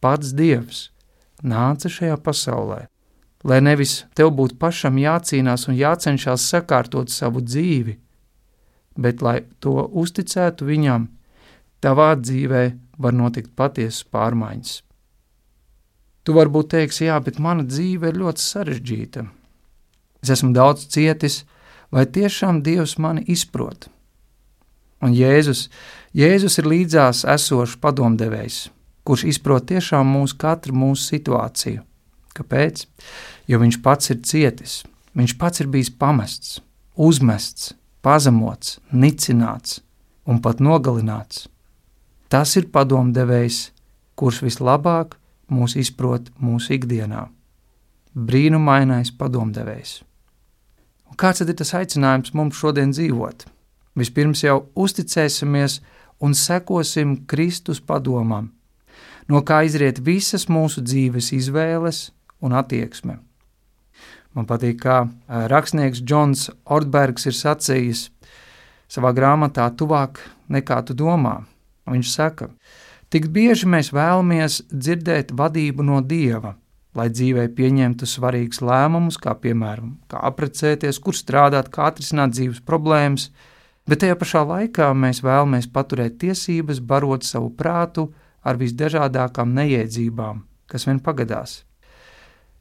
Pats 0.00 0.32
Dievs 0.32 0.88
nāca 1.42 1.90
šajā 1.90 2.16
pasaulē, 2.22 2.86
lai 3.44 3.60
nevis 3.62 4.04
tev 4.18 4.32
būtu 4.38 4.58
pašam 4.58 4.98
jācīnās 4.98 5.68
un 5.68 5.78
jācenšas 5.78 6.48
sakārtot 6.50 7.10
savu 7.12 7.42
dzīvi, 7.44 7.98
bet 8.98 9.22
lai 9.22 9.40
to 9.62 9.76
uzticētu 10.02 10.66
viņam, 10.66 11.08
tavā 11.82 12.14
dzīvē 12.18 12.62
var 12.98 13.14
notikt 13.14 13.54
patiesas 13.56 14.04
pārmaiņas. 14.10 14.82
Tu 16.26 16.34
varbūt 16.36 16.72
teiksi, 16.74 17.06
jā, 17.06 17.18
bet 17.24 17.38
mana 17.40 17.64
dzīve 17.64 18.10
ir 18.10 18.18
ļoti 18.20 18.42
sarežģīta. 18.44 19.22
Es 20.22 20.32
esmu 20.34 20.50
daudz 20.52 20.88
cietis, 20.92 21.44
vai 21.94 22.04
tiešām 22.04 22.60
Dievs 22.66 22.98
mani 22.98 23.22
izprot? 23.30 23.88
Un 25.04 25.14
Jēzus, 25.14 25.68
Jēzus 26.16 26.58
ir 26.58 26.66
līdzās 26.66 27.22
esošs 27.28 27.76
padomdevējs, 27.82 28.68
kurš 29.06 29.28
izprot 29.30 29.68
tiešām 29.70 30.08
mūsu 30.10 30.38
katru 30.40 30.74
mūsu 30.74 31.12
situāciju. 31.12 31.84
Kāpēc? 32.34 32.86
Jo 33.50 33.60
viņš 33.62 33.78
pats 33.82 34.10
ir 34.12 34.22
cietis, 34.26 34.80
viņš 35.18 35.36
pats 35.38 35.62
ir 35.62 35.70
bijis 35.70 35.90
pamests, 35.90 36.58
uzmests, 36.94 37.72
pazemots, 38.02 38.78
nicināts 38.92 39.80
un 40.28 40.42
pat 40.42 40.60
nogalināts. 40.60 41.46
Tas 42.28 42.54
ir 42.60 42.68
padomdevējs, 42.74 43.70
kurš 44.18 44.42
vislabāk 44.44 45.14
mūs 45.48 45.76
izprot 45.80 46.28
mūsu 46.42 46.74
ikdienā. 46.76 47.28
Brīnumainais 48.12 49.14
padomdevējs. 49.16 50.00
Un 51.08 51.16
kāds 51.16 51.40
ir 51.40 51.54
tas 51.56 51.72
aicinājums 51.78 52.34
mums 52.36 52.58
šodien 52.58 52.92
dzīvot? 52.92 53.46
Vispirms 53.98 54.44
jau 54.44 54.60
uzticēsimies 54.78 55.80
un 56.22 56.34
sekosim 56.34 57.16
Kristus 57.30 57.80
padomam, 57.80 58.52
no 59.28 59.42
kā 59.42 59.62
izriet 59.66 59.98
visas 60.04 60.46
mūsu 60.50 60.82
dzīves 60.84 61.32
izvēles 61.34 62.08
un 62.42 62.54
attieksme. 62.58 63.18
Man 64.36 64.46
patīk, 64.46 64.78
kā 64.84 65.00
rakstnieks 65.50 66.02
Džons 66.04 66.48
Ortbergs 66.70 67.26
ir 67.26 67.34
sacījis 67.34 68.04
savā 68.88 69.10
grāmatā 69.16 69.66
Tuvāk 69.74 70.20
nekā 70.52 70.82
tu 70.86 70.94
domā. 70.94 71.40
Viņš 71.88 72.12
saka, 72.12 72.50
tik 73.10 73.30
bieži 73.34 73.66
mēs 73.66 73.90
vēlamies 73.96 74.62
dzirdēt 74.70 75.32
vadību 75.34 75.86
no 75.86 76.00
Dieva, 76.04 76.54
lai 76.94 77.08
dzīvē 77.12 77.48
pieņemtu 77.56 78.06
svarīgus 78.08 78.60
lēmumus, 78.64 79.18
kā 79.20 79.34
piemēram, 79.34 79.96
kā 80.10 80.20
apprecēties, 80.30 81.00
kur 81.02 81.16
strādāt, 81.16 81.72
kā 81.72 81.88
atrisināt 81.88 82.36
dzīves 82.36 82.60
problēmas, 82.68 83.30
bet 83.88 84.04
tajā 84.04 84.16
pašā 84.20 84.44
laikā 84.46 84.90
mēs 84.94 85.22
vēlamies 85.24 85.70
paturēt 85.72 86.18
tiesības 86.22 86.82
barot 86.84 87.24
savu 87.24 87.50
prātu 87.56 88.10
ar 88.44 88.60
visdažādākām 88.60 89.54
neiedzībām, 89.56 90.44
kas 90.68 90.86
vien 90.88 91.00
pagadās. 91.00 91.62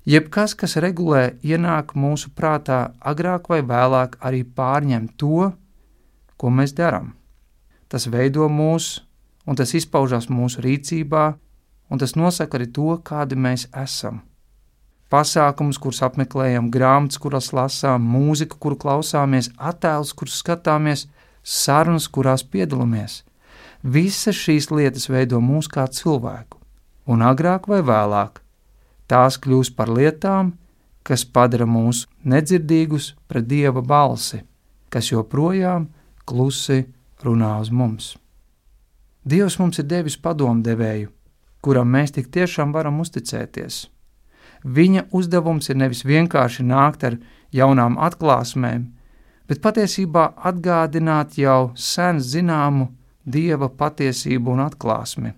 Jebkas, 0.07 0.53
kas 0.55 0.77
regulē, 0.79 1.33
ienāk 1.43 1.91
mūsu 1.99 2.31
prātā, 2.31 2.93
agrāk 3.03 3.49
vai 3.51 3.59
vēlāk 3.59 4.15
arī 4.23 4.45
pārņem 4.47 5.09
to, 5.19 5.49
ko 6.39 6.51
mēs 6.53 6.71
darām. 6.77 7.11
Tas 7.91 8.07
veido 8.07 8.47
mūs, 8.47 9.01
un 9.43 9.59
tas 9.59 9.73
izpaužās 9.75 10.29
mūsu 10.31 10.63
rīcībā, 10.63 11.25
un 11.91 11.99
tas 11.99 12.15
nosaka 12.15 12.55
arī 12.55 12.69
to, 12.71 12.95
kādi 13.03 13.35
mēs 13.35 13.67
esam. 13.75 14.21
Pasākums, 15.11 15.79
kurus 15.79 16.01
apmeklējam, 16.03 16.71
grāmatas, 16.71 17.19
kuras 17.23 17.53
lasām, 17.55 18.07
mūzika, 18.11 18.57
kuru 18.59 18.79
klausāmies, 18.79 19.51
attēlus, 19.55 20.11
kurus 20.15 20.39
skatāmies, 20.39 21.05
sarunas, 21.47 22.09
kurās 22.11 22.43
piedalāmies. 22.43 23.21
Visas 23.83 24.35
šīs 24.35 24.67
lietas 24.73 25.07
veido 25.07 25.39
mūs 25.39 25.69
kā 25.71 25.85
cilvēku, 25.87 26.59
un 27.07 27.23
agrāk 27.23 27.69
vai 27.71 27.79
vēlāk 27.85 28.41
tās 29.07 29.37
kļūs 29.39 29.71
par 29.77 29.87
lietām, 29.93 30.51
kas 31.07 31.23
padara 31.23 31.65
mūs 31.69 32.03
nedzirdīgus 32.27 33.13
pret 33.31 33.47
dieva 33.47 33.81
balsi, 33.81 34.41
kas 34.91 35.11
joprojām 35.13 35.87
klusi 36.27 36.83
runā 37.23 37.53
uz 37.61 37.71
mums. 37.71 38.15
Dievs 39.23 39.57
mums 39.59 39.79
ir 39.79 39.87
devis 39.87 40.17
padomdevēju, 40.19 41.11
kuram 41.63 41.95
mēs 41.95 42.13
tik 42.15 42.27
tiešām 42.31 42.73
varam 42.75 42.99
uzticēties. 43.03 43.85
Viņa 44.63 45.07
uzdevums 45.15 45.69
ir 45.69 45.79
nevis 45.79 46.03
vienkārši 46.07 46.63
nākt 46.67 47.03
ar 47.07 47.17
jaunām 47.55 47.95
atklāsmēm, 48.03 48.87
bet 49.47 49.61
patiesībā 49.63 50.31
atgādināt 50.49 51.37
jau 51.39 51.71
sen 51.75 52.19
zināmu 52.19 52.89
dieva 53.25 53.69
patiesību 53.69 54.53
un 54.55 54.63
atklāsmi. 54.67 55.33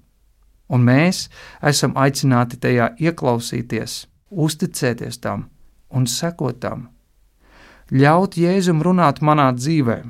Un 0.70 0.86
mēs 0.86 1.28
esam 1.66 1.96
aicināti 1.98 2.60
tajā 2.62 2.92
ieklausīties, 3.02 4.04
uzticēties 4.30 5.18
tam 5.22 5.48
un 5.90 6.06
sekot 6.06 6.60
tam. 6.62 6.90
Ļaut 7.90 8.38
Jēzum 8.38 8.84
runāt 8.86 9.24
manā 9.26 9.50
dzīvē, 9.56 10.04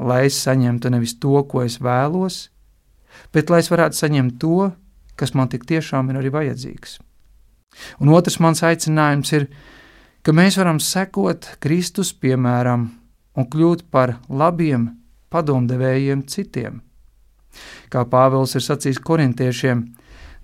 lai 0.00 0.22
es 0.30 0.38
saņemtu 0.40 0.92
nevis 0.94 1.18
to, 1.20 1.42
ko 1.44 1.66
es 1.66 1.76
vēlos, 1.84 2.46
bet 3.34 3.52
lai 3.52 3.60
es 3.60 3.68
varētu 3.68 4.00
saņemt 4.00 4.38
to, 4.40 4.70
kas 5.18 5.34
man 5.36 5.50
tik 5.52 5.66
tiešām 5.68 6.08
ir 6.08 6.22
arī 6.22 6.32
vajadzīgs. 6.32 6.96
Un 8.00 8.14
otrs 8.16 8.38
mans 8.40 8.62
aicinājums 8.64 9.34
ir, 9.36 9.48
ka 10.24 10.32
mēs 10.32 10.56
varam 10.56 10.80
sekot 10.80 11.50
Kristus 11.60 12.14
piemēram 12.16 12.88
un 13.38 13.46
kļūt 13.46 13.86
par 13.94 14.16
labiem 14.28 14.90
padomdevējiem 15.30 16.24
citiem. 16.26 16.82
Kā 17.92 18.04
Pāvils 18.04 18.56
ir 18.58 18.64
sacījis 18.64 19.00
korintiešiem, 19.04 19.86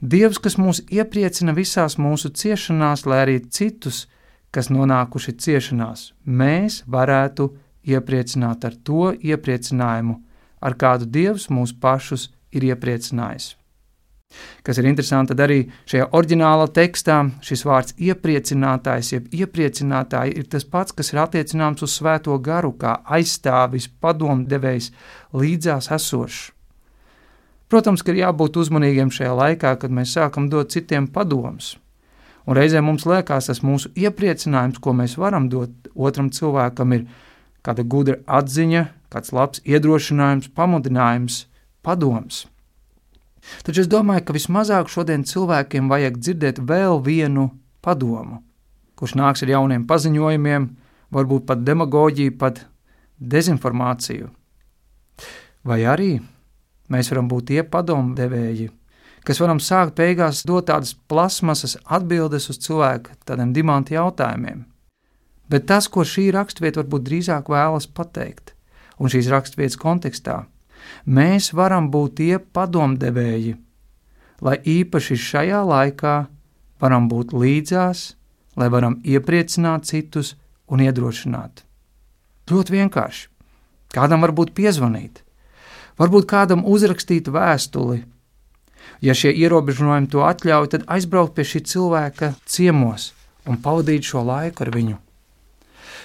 Dievs, 0.04 0.36
kas 0.42 0.58
mūs 0.60 0.82
iepriecina 0.92 1.54
visās 1.56 1.94
mūsu 1.96 2.28
ciešanās, 2.36 3.06
lai 3.08 3.22
arī 3.22 3.36
citus, 3.48 4.02
kas 4.52 4.68
nonākuši 4.68 5.32
ciešanās, 5.40 6.10
mēs 6.26 6.82
varētu 6.90 7.46
iepriecināt 7.88 8.66
ar 8.68 8.76
to 8.84 9.14
iepriecinājumu, 9.16 10.18
ar 10.60 10.76
kādu 10.76 11.08
Dievs 11.08 11.48
mūs 11.48 11.72
pašus 11.80 12.28
ir 12.52 12.66
iepriecinājis. 12.68 13.54
Kas 14.64 14.78
ir 14.80 14.88
interesanti, 14.88 15.32
tad 15.32 15.42
arī 15.44 15.58
šajā 15.90 16.08
oriģinālā 16.16 16.70
tekstā 16.72 17.18
šis 17.44 17.64
vārds 17.68 17.96
iepriecinātājs, 18.00 19.12
jeb 19.12 19.34
iepriecinātāji 19.36 20.38
ir 20.40 20.48
tas 20.52 20.64
pats, 20.64 20.96
kas 20.96 21.12
ir 21.12 21.20
attiecināms 21.24 21.84
uz 21.84 21.98
svēto 21.98 22.38
garu, 22.40 22.72
kā 22.80 22.98
aizstāvis, 23.04 23.90
padomdevējs, 24.00 24.90
līdzās 25.36 25.90
esošs. 25.98 26.50
Protams, 27.68 28.04
ka 28.04 28.12
ir 28.12 28.20
jābūt 28.22 28.58
uzmanīgiem 28.60 29.10
šajā 29.12 29.32
laikā, 29.34 29.76
kad 29.82 29.92
mēs 29.92 30.12
sākam 30.16 30.50
dot 30.52 30.72
citiem 30.72 31.08
padomus. 31.10 31.74
Un 32.44 32.58
reizē 32.58 32.82
mums 32.84 33.06
liekas, 33.08 33.48
tas 33.48 33.62
mūsu 33.64 33.90
iepriecinājums, 33.96 34.80
ko 34.84 34.92
mēs 34.96 35.16
varam 35.20 35.48
dot 35.52 35.88
otram 35.96 36.28
cilvēkam, 36.28 36.92
ir 36.92 37.06
kāda 37.64 37.84
gudra 37.88 38.18
atziņa, 38.28 38.84
kāds 39.12 39.32
labs 39.32 39.62
iedrošinājums, 39.64 40.50
pamudinājums, 40.56 41.44
padoms. 41.84 42.44
Taču 43.64 43.84
es 43.84 43.90
domāju, 43.90 44.24
ka 44.24 44.36
vismazāk 44.36 44.88
šodien 44.92 45.24
cilvēkiem 45.28 45.88
vajag 45.92 46.20
dzirdēt 46.20 46.60
vēl 46.64 47.00
vienu 47.04 47.50
padomu, 47.84 48.40
kurš 48.96 49.16
nāks 49.20 49.44
ar 49.44 49.52
jauniem 49.56 49.84
paziņojumiem, 49.88 50.68
varbūt 51.14 51.46
pat 51.48 51.64
demagoģiju, 51.64 52.36
pat 52.40 52.64
dezinformāciju. 53.20 54.30
Vai 55.64 55.82
arī 55.88 56.12
Mēs 56.92 57.08
varam 57.08 57.28
būt 57.30 57.48
tie 57.48 57.62
padomdevēji, 57.64 58.68
kas 59.24 59.40
varam 59.40 59.60
sākt 59.62 59.96
beigās 59.96 60.42
dot 60.44 60.68
tādas 60.68 60.92
plasmasas 61.08 61.78
atbildes 61.84 62.50
uz 62.52 62.60
cilvēku 62.66 63.14
tādiem 63.24 63.54
dimantu 63.56 63.96
jautājumiem. 63.96 64.66
Bet 65.48 65.66
tas, 65.68 65.88
ko 65.88 66.04
šī 66.04 66.28
raksturvieta 66.32 66.82
varbūt 66.82 67.06
drīzāk 67.08 67.48
vēlas 67.52 67.88
pateikt, 67.88 68.52
un 69.00 69.12
šīs 69.12 69.30
raksturvietas 69.32 69.80
kontekstā, 69.80 70.44
mēs 71.06 71.52
varam 71.52 71.90
būt 71.90 72.16
tie 72.20 72.38
padomdevēji, 72.38 73.56
lai 74.44 74.56
īpaši 74.60 75.18
šajā 75.20 75.60
laikā 75.64 76.14
varam 76.80 77.08
būt 77.08 77.32
līdzās, 77.32 78.14
lai 78.56 78.68
varam 78.70 78.98
iepriecināt 79.04 79.86
citus 79.88 80.34
un 80.68 80.82
iedrošināt. 80.84 81.64
Ļoti 82.50 82.76
vienkārši. 82.76 83.28
Kādam 83.94 84.24
var 84.26 84.34
būt 84.34 84.52
piezvanīt, 84.58 85.22
varbūt 86.00 86.26
kādam 86.28 86.64
uzrakstīt 86.66 87.30
vēstuli. 87.30 88.02
Ja 89.04 89.14
šie 89.14 89.30
ierobežojumi 89.32 90.10
to 90.10 90.24
atļauj, 90.26 90.70
tad 90.72 90.86
aizbraukt 90.90 91.36
pie 91.36 91.46
šī 91.46 91.62
cilvēka 91.70 92.34
ciemos 92.44 93.12
un 93.48 93.60
pavadīt 93.62 94.06
šo 94.08 94.24
laiku 94.26 94.64
ar 94.64 94.72
viņu. 94.74 94.98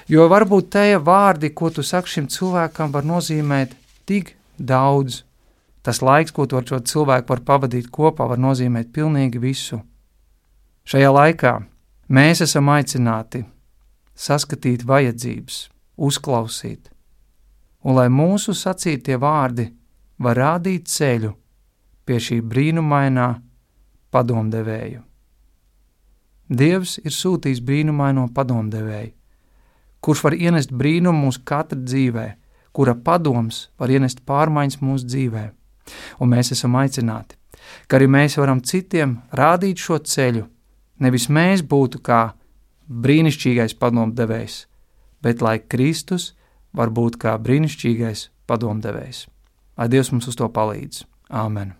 Jo 0.10 0.26
varbūt 0.32 0.72
tie 0.74 0.98
vārdi, 0.98 1.52
ko 1.54 1.70
tu 1.74 1.84
saki 1.86 2.16
šim 2.16 2.28
cilvēkam, 2.34 2.94
var 2.94 3.06
nozīmēt 3.06 3.76
tik 4.10 4.34
daudz. 4.60 5.24
Tas 5.82 6.02
laiks, 6.04 6.34
ko 6.36 6.46
tu 6.46 6.58
ar 6.60 6.66
šo 6.68 6.82
cilvēku 6.84 7.32
var 7.32 7.42
pavadīt 7.48 7.88
kopā, 7.92 8.28
var 8.28 8.40
nozīmēt 8.42 8.92
pilnīgi 8.94 9.40
visu. 9.42 9.80
Šajā 10.90 11.10
laikā 11.14 11.54
mēs 12.10 12.44
esam 12.44 12.70
aicināti 12.74 13.46
saskatīt 14.20 14.84
vajadzības, 14.84 15.60
uzklausīt, 15.96 16.90
un 17.86 17.96
lai 17.96 18.08
mūsu 18.12 18.56
sacītie 18.58 19.16
vārdi 19.22 19.70
var 20.20 20.36
rādīt 20.36 20.90
ceļu 20.92 21.32
pie 22.06 22.18
šī 22.20 22.42
brīnumainā 22.42 23.30
padomdevēju. 24.12 25.06
Dievs 26.50 26.98
ir 27.06 27.14
sūtījis 27.14 27.62
brīnumaino 27.62 28.26
padomdevēju, 28.34 29.12
kurš 30.02 30.24
var 30.26 30.34
ienest 30.34 30.72
brīnumu 30.74 31.28
mūsu 31.28 31.44
katra 31.46 31.78
dzīvē, 31.78 32.26
kura 32.80 32.94
padoms 32.96 33.66
var 33.76 33.92
ienest 33.92 34.22
pārmaiņas 34.24 34.80
mūsu 34.80 35.10
dzīvē. 35.12 35.42
Un 36.24 36.30
mēs 36.32 36.54
esam 36.56 36.78
aicināti, 36.80 37.36
ka 37.92 37.98
arī 37.98 38.08
mēs 38.08 38.38
varam 38.40 38.62
citiem 38.64 39.18
rādīt 39.36 39.84
šo 39.84 39.98
ceļu, 40.00 40.46
nevis 41.04 41.26
mēs 41.28 41.66
būtu 41.74 42.00
kā 42.00 42.22
brīnišķīgais 42.88 43.76
padomdevējs, 43.84 44.62
bet 45.20 45.44
lai 45.44 45.58
Kristus 45.60 46.30
var 46.72 46.96
būt 46.96 47.20
kā 47.20 47.36
brīnišķīgais 47.36 48.30
padomdevējs. 48.48 49.26
Lai 49.76 49.92
Dievs 49.92 50.16
mums 50.16 50.32
uz 50.32 50.40
to 50.40 50.48
palīdz. 50.48 51.04
Āmen! 51.36 51.76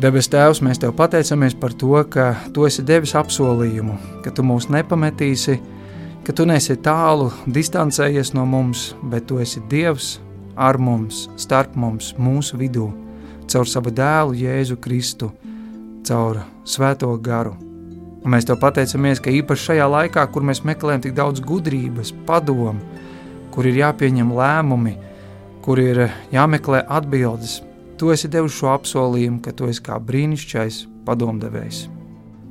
Debes 0.00 0.30
Tēvs, 0.32 0.62
mēs 0.64 0.78
Tev 0.80 0.94
pateicamies 0.96 1.52
par 1.60 1.74
to, 1.76 1.90
ka 2.08 2.30
Tu 2.54 2.64
esi 2.64 2.80
devis 2.88 3.12
apsolījumu, 3.18 3.98
ka 4.24 4.30
Tu 4.32 4.40
mūs 4.46 4.70
nepametīsi, 4.72 5.58
ka 6.24 6.32
Tu 6.32 6.46
neesi 6.48 6.78
tālu 6.80 7.26
distancējies 7.44 8.32
no 8.32 8.46
mums, 8.48 8.94
bet 9.12 9.26
Tu 9.28 9.42
esi 9.44 9.60
Dievs 9.68 10.14
ar 10.56 10.80
mums, 10.80 11.26
starp 11.36 11.76
mums, 11.76 12.14
mūsu 12.16 12.56
vidū, 12.62 12.88
caur 13.44 13.68
savu 13.68 13.92
dēlu 13.92 14.40
Jēzu 14.40 14.80
Kristu, 14.80 15.34
caur 16.08 16.46
svēto 16.64 17.12
garu. 17.20 17.58
Un 18.24 18.32
mēs 18.32 18.48
Tev 18.48 18.56
pateicamies, 18.62 19.20
ka 19.20 19.28
īpaši 19.36 19.68
šajā 19.68 19.92
laikā, 19.98 20.24
kur 20.32 20.48
mēs 20.48 20.64
meklējam 20.64 21.04
tik 21.04 21.18
daudz 21.18 21.44
gudrības, 21.44 22.14
padomu, 22.24 22.80
kur 23.52 23.68
ir 23.68 23.82
jāpieņem 23.84 24.32
lēmumi, 24.32 24.96
kur 25.60 25.82
ir 25.82 26.06
jāmeklē 26.32 26.86
atbildes, 26.88 27.60
Tu 28.00 28.08
esi 28.08 28.30
devis 28.32 28.54
šo 28.56 28.70
apsolījumu, 28.72 29.42
ka 29.44 29.52
tu 29.52 29.66
esi 29.68 29.82
kā 29.84 29.98
brīnišķīgais 30.00 30.76
padomdevējs. 31.04 31.80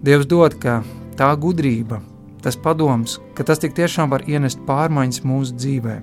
Dievs 0.05 0.27
dod, 0.29 0.53
ka 0.61 0.83
tā 1.17 1.29
gudrība, 1.41 1.97
tas 2.45 2.53
padoms, 2.53 3.15
ka 3.33 3.41
tas 3.47 3.57
tik 3.63 3.73
tiešām 3.79 4.11
var 4.13 4.27
ienest 4.29 4.61
pārmaiņas 4.67 5.23
mūsu 5.25 5.55
dzīvē. 5.57 5.95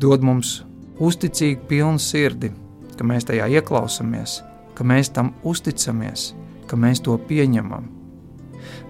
Dod 0.00 0.24
mums 0.24 0.52
uzticīgu, 0.96 1.66
pilnu 1.68 2.00
sirdi, 2.00 2.48
ka 2.96 3.04
mēs 3.04 3.28
tajā 3.28 3.50
ieklausāmies, 3.58 4.38
ka 4.80 4.88
mēs 4.88 5.12
tam 5.12 5.34
uzticamies, 5.44 6.30
ka 6.72 6.80
mēs 6.80 7.04
to 7.04 7.18
pieņemam. 7.28 7.84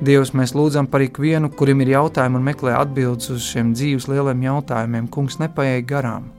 Dievs, 0.06 0.36
mēs 0.38 0.54
lūdzam 0.54 0.86
par 0.86 1.02
ikvienu, 1.02 1.50
kurim 1.50 1.82
ir 1.82 1.96
jautājumi 1.96 2.38
un 2.38 2.46
meklē 2.46 2.78
atbildes 2.78 3.34
uz 3.34 3.42
šiem 3.50 3.74
dzīves 3.74 4.06
lieliem 4.06 4.46
jautājumiem. 4.46 5.10
Kungs 5.10 5.42
nepaiet 5.42 5.90
garām, 5.90 6.30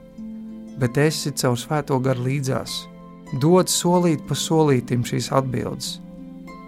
bet 0.80 0.96
esi 1.04 1.36
caur 1.36 1.60
svēto 1.60 2.00
garu 2.00 2.30
līdzās 2.30 2.80
dod 3.40 3.70
solīt 3.70 4.24
pa 4.28 4.36
solītim 4.38 5.04
šīs 5.06 5.30
atbildes, 5.34 5.98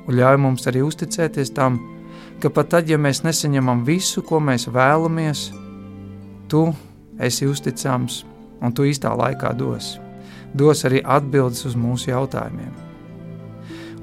un 0.07 0.19
ļauj 0.19 0.41
mums 0.43 0.67
arī 0.71 0.83
uzticēties 0.87 1.53
tam, 1.55 1.79
ka 2.43 2.51
pat 2.51 2.73
tad, 2.75 2.91
ja 2.91 2.99
mēs 2.99 3.23
nesaņemam 3.25 3.85
visu, 3.87 4.23
ko 4.27 4.41
mēs 4.43 4.69
vēlamies, 4.73 5.51
tu 6.51 6.69
esi 7.19 7.47
uzticams 7.49 8.25
un 8.63 8.75
tu 8.75 8.87
īstā 8.89 9.13
laikā 9.17 9.53
dos. 9.57 9.97
Dos 10.57 10.85
arī 10.89 11.03
atbildes 11.03 11.65
uz 11.69 11.75
mūsu 11.77 12.11
jautājumiem. 12.11 12.75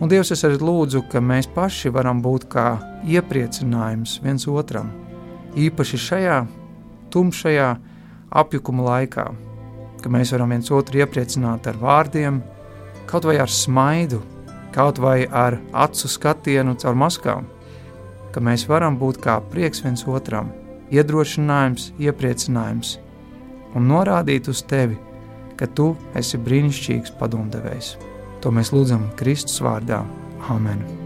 Un 0.02 0.10
Dievs, 0.12 0.34
es 0.34 0.44
arī 0.44 0.58
lūdzu, 0.60 1.06
ka 1.10 1.22
mēs 1.24 1.48
paši 1.54 1.92
varam 1.94 2.22
būt 2.22 2.50
kā 2.52 2.68
iepriecinājums 3.08 4.18
viens 4.24 4.46
otram, 4.50 4.90
īpaši 5.56 6.00
šajā 6.02 6.38
tumšajā 7.14 7.70
apjukuma 8.42 8.88
laikā, 8.88 9.26
ka 10.02 10.12
mēs 10.12 10.34
varam 10.34 10.52
viens 10.52 10.72
otru 10.74 11.04
iepriecināt 11.04 11.70
ar 11.70 11.78
vārdiem, 11.80 12.42
kaut 13.10 13.28
vai 13.28 13.38
ar 13.42 13.52
smaidu, 13.52 14.22
kaut 14.74 15.00
vai 15.02 15.26
ar 15.28 15.60
acu 15.72 16.10
skatienu 16.10 16.76
caur 16.82 16.98
maskām, 16.98 17.48
ka 18.34 18.42
mēs 18.42 18.66
varam 18.70 18.98
būt 18.98 19.22
kā 19.24 19.38
prieks 19.52 19.84
viens 19.86 20.06
otram, 20.08 20.52
iedrošinājums, 20.94 21.92
iepriecinājums 22.02 22.98
un 23.74 23.90
norādīt 23.90 24.50
uz 24.50 24.64
tevi, 24.70 24.98
ka 25.58 25.70
tu 25.70 25.94
esi 26.18 26.42
brīnišķīgs 26.42 27.16
padomdevējs. 27.22 27.96
To 28.44 28.52
mēs 28.52 28.74
lūdzam 28.76 29.08
Kristus 29.20 29.62
vārdā. 29.64 30.04
Amen! 30.52 31.03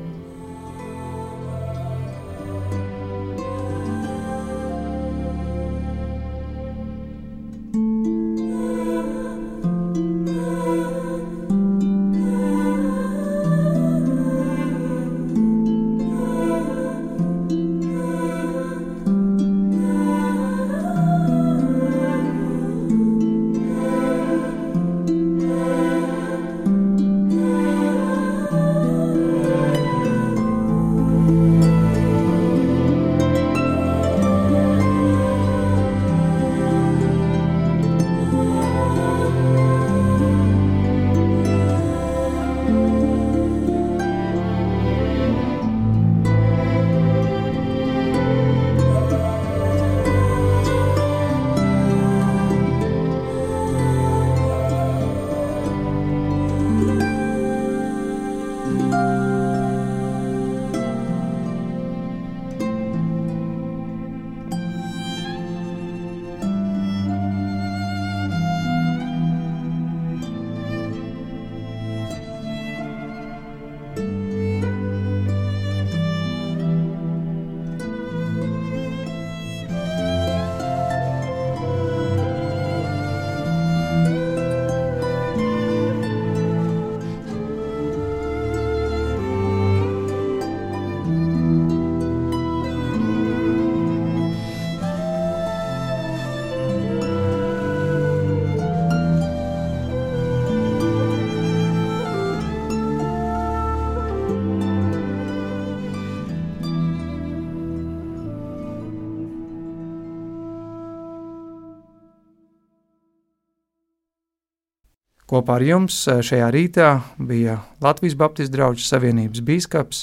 Kopā 115.37 115.59
ar 115.59 115.61
jums 115.61 115.93
šajā 116.25 116.47
rītā 116.49 116.85
bija 117.21 117.59
Latvijas 117.85 118.15
Baptistu 118.17 118.55
draugu 118.55 118.81
savienības 118.81 119.43
bīskaps 119.45 119.99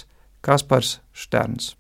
Kaspars 0.47 1.01
Šterns. 1.11 1.73